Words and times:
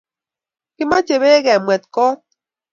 Kimache 0.75 1.15
peek 1.21 1.41
ke 1.45 1.53
mwet 1.65 1.83
kot 1.95 2.19